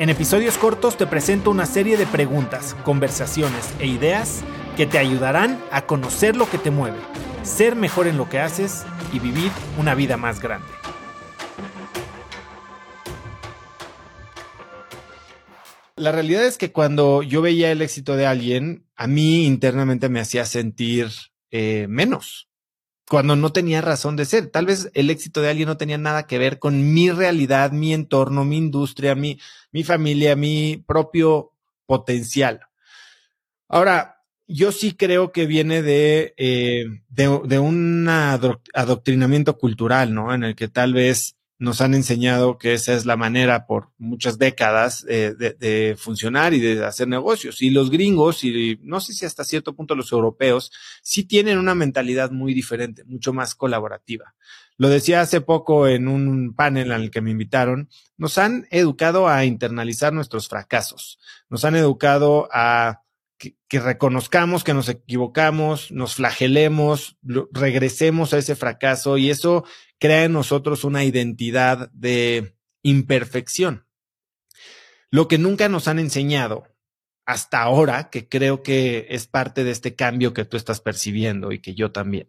[0.00, 4.40] En episodios cortos te presento una serie de preguntas, conversaciones e ideas
[4.74, 6.96] que te ayudarán a conocer lo que te mueve,
[7.42, 10.66] ser mejor en lo que haces y vivir una vida más grande.
[15.96, 20.20] La realidad es que cuando yo veía el éxito de alguien, a mí internamente me
[20.20, 21.10] hacía sentir
[21.50, 22.48] eh, menos,
[23.10, 24.50] cuando no tenía razón de ser.
[24.50, 27.92] Tal vez el éxito de alguien no tenía nada que ver con mi realidad, mi
[27.92, 29.40] entorno, mi industria, mi,
[29.72, 31.50] mi familia, mi propio
[31.86, 32.60] potencial.
[33.66, 40.32] Ahora, yo sí creo que viene de, eh, de, de, un adoctrinamiento cultural, ¿no?
[40.32, 44.38] En el que tal vez nos han enseñado que esa es la manera por muchas
[44.38, 47.60] décadas eh, de, de, funcionar y de hacer negocios.
[47.60, 50.72] Y los gringos, y no sé si hasta cierto punto los europeos,
[51.02, 54.34] sí tienen una mentalidad muy diferente, mucho más colaborativa.
[54.78, 59.44] Lo decía hace poco en un panel al que me invitaron, nos han educado a
[59.44, 61.18] internalizar nuestros fracasos,
[61.50, 63.02] nos han educado a
[63.68, 67.18] que, reconozcamos que nos equivocamos, nos flagelemos,
[67.52, 69.64] regresemos a ese fracaso y eso
[70.00, 73.86] crea en nosotros una identidad de imperfección.
[75.10, 76.64] Lo que nunca nos han enseñado
[77.26, 81.60] hasta ahora, que creo que es parte de este cambio que tú estás percibiendo y
[81.60, 82.26] que yo también,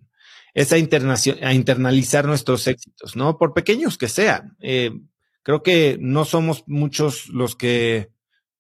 [0.53, 3.38] es a, a internalizar nuestros éxitos, ¿no?
[3.38, 4.58] Por pequeños que sean.
[4.59, 4.92] Eh,
[5.42, 8.11] creo que no somos muchos los que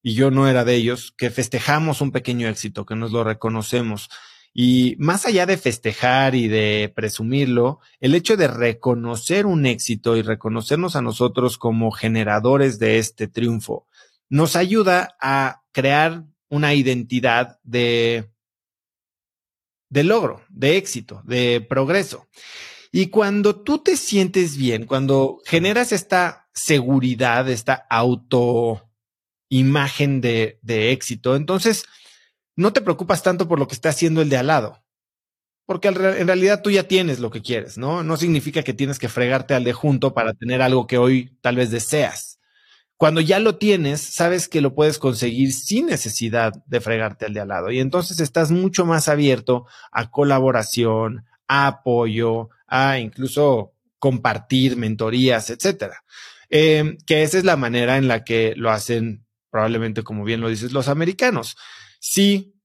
[0.03, 4.09] y yo no era de ellos, que festejamos un pequeño éxito, que nos lo reconocemos.
[4.53, 10.21] Y más allá de festejar y de presumirlo, el hecho de reconocer un éxito y
[10.21, 13.87] reconocernos a nosotros como generadores de este triunfo,
[14.29, 18.29] nos ayuda a crear una identidad de,
[19.89, 22.27] de logro, de éxito, de progreso.
[22.91, 28.89] Y cuando tú te sientes bien, cuando generas esta seguridad, esta auto
[29.47, 31.35] imagen de, de éxito.
[31.35, 31.85] Entonces,
[32.61, 34.83] no te preocupas tanto por lo que está haciendo el de al lado,
[35.65, 38.03] porque en realidad tú ya tienes lo que quieres, ¿no?
[38.03, 41.55] No significa que tienes que fregarte al de junto para tener algo que hoy tal
[41.55, 42.39] vez deseas.
[42.97, 47.39] Cuando ya lo tienes, sabes que lo puedes conseguir sin necesidad de fregarte al de
[47.39, 47.71] al lado.
[47.71, 56.03] Y entonces estás mucho más abierto a colaboración, a apoyo, a incluso compartir mentorías, etcétera.
[56.49, 60.49] Eh, que esa es la manera en la que lo hacen probablemente como bien lo
[60.49, 61.57] dices, los americanos.
[62.03, 62.59] Si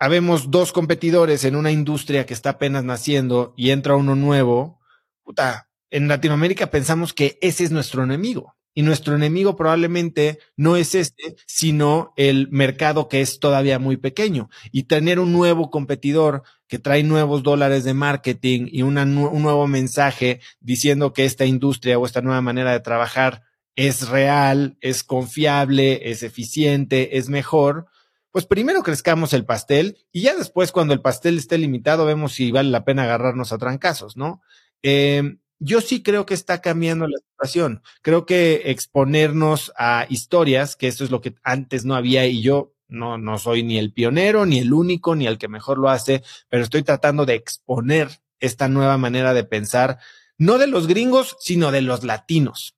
[0.00, 4.80] habemos dos competidores en una industria que está apenas naciendo y entra uno nuevo,
[5.22, 8.56] puta, en Latinoamérica pensamos que ese es nuestro enemigo.
[8.74, 14.50] Y nuestro enemigo probablemente no es este, sino el mercado que es todavía muy pequeño.
[14.72, 20.40] Y tener un nuevo competidor que trae nuevos dólares de marketing y un nuevo mensaje
[20.58, 23.44] diciendo que esta industria o esta nueva manera de trabajar
[23.76, 27.86] es real, es confiable, es eficiente, es mejor,
[28.34, 32.50] pues primero crezcamos el pastel y ya después cuando el pastel esté limitado vemos si
[32.50, 34.42] vale la pena agarrarnos a trancazos, ¿no?
[34.82, 37.80] Eh, yo sí creo que está cambiando la situación.
[38.02, 42.74] Creo que exponernos a historias, que esto es lo que antes no había y yo
[42.88, 46.24] no, no soy ni el pionero, ni el único, ni el que mejor lo hace,
[46.48, 48.08] pero estoy tratando de exponer
[48.40, 50.00] esta nueva manera de pensar,
[50.38, 52.73] no de los gringos, sino de los latinos.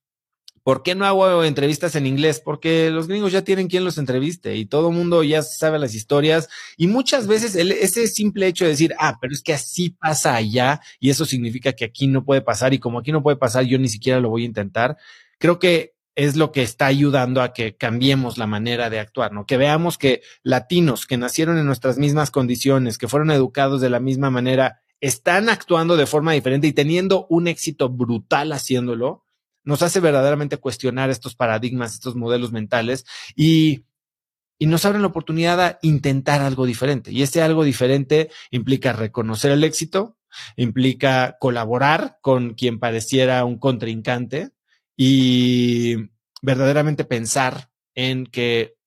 [0.67, 2.41] ¿Por qué no hago entrevistas en inglés?
[2.43, 5.95] Porque los gringos ya tienen quien los entreviste y todo el mundo ya sabe las
[5.95, 10.35] historias y muchas veces ese simple hecho de decir, ah, pero es que así pasa
[10.35, 13.63] allá y eso significa que aquí no puede pasar y como aquí no puede pasar,
[13.63, 14.97] yo ni siquiera lo voy a intentar.
[15.37, 19.45] Creo que es lo que está ayudando a que cambiemos la manera de actuar, ¿no?
[19.45, 24.01] Que veamos que latinos que nacieron en nuestras mismas condiciones, que fueron educados de la
[24.01, 29.26] misma manera, están actuando de forma diferente y teniendo un éxito brutal haciéndolo
[29.67, 33.05] nos hace verdaderamente cuestionar estos paradigmas, estos modelos mentales
[33.35, 33.83] y,
[34.57, 37.11] y nos abren la oportunidad a intentar algo diferente.
[37.11, 40.17] Y ese algo diferente implica reconocer el éxito,
[40.55, 44.51] implica colaborar con quien pareciera un contrincante
[44.95, 45.97] y
[46.41, 48.77] verdaderamente pensar en que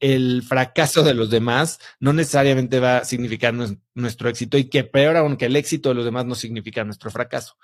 [0.00, 3.54] el fracaso de los demás no necesariamente va a significar
[3.94, 7.10] nuestro éxito y que peor aún que el éxito de los demás no significa nuestro
[7.10, 7.56] fracaso.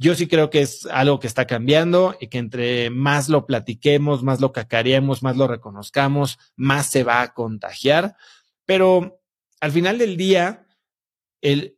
[0.00, 4.22] Yo sí creo que es algo que está cambiando y que entre más lo platiquemos,
[4.22, 8.16] más lo cacareemos, más lo reconozcamos, más se va a contagiar.
[8.64, 9.20] Pero
[9.60, 10.66] al final del día,
[11.42, 11.76] el,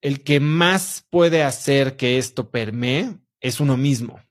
[0.00, 4.22] el que más puede hacer que esto permee es uno mismo.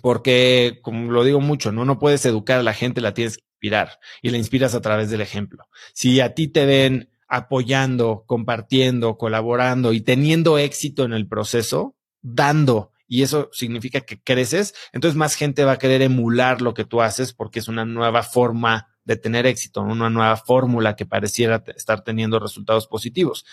[0.00, 3.44] Porque, como lo digo mucho, no, no puedes educar a la gente, la tienes que
[3.56, 5.66] inspirar y la inspiras a través del ejemplo.
[5.92, 12.92] Si a ti te ven apoyando, compartiendo, colaborando y teniendo éxito en el proceso, dando,
[13.06, 17.02] y eso significa que creces, entonces más gente va a querer emular lo que tú
[17.02, 22.04] haces porque es una nueva forma de tener éxito, una nueva fórmula que pareciera estar
[22.04, 23.44] teniendo resultados positivos.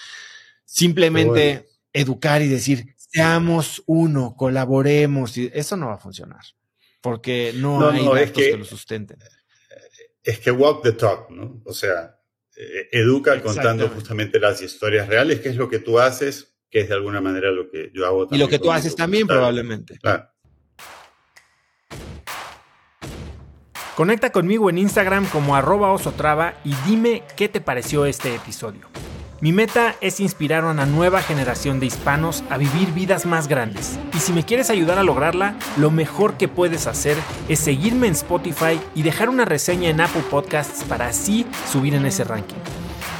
[0.64, 6.42] Simplemente educar y decir, seamos uno, colaboremos, y eso no va a funcionar,
[7.02, 9.18] porque no, hay datos que, lo sustenten.
[10.22, 11.62] Es que walk the talk, ¿no?
[11.66, 12.20] O sea,
[12.56, 16.90] eh, educa contando justamente las historias reales, que es lo que tú haces, que es
[16.90, 18.40] de alguna manera lo que yo hago también.
[18.40, 19.98] Y lo que tú haces también, probablemente.
[19.98, 20.30] Claro.
[23.96, 28.88] Conecta conmigo en Instagram como arroba osotrava y dime qué te pareció este episodio.
[29.42, 33.98] Mi meta es inspirar a una nueva generación de hispanos a vivir vidas más grandes.
[34.14, 37.18] Y si me quieres ayudar a lograrla, lo mejor que puedes hacer
[37.48, 42.06] es seguirme en Spotify y dejar una reseña en Apple Podcasts para así subir en
[42.06, 42.79] ese ranking.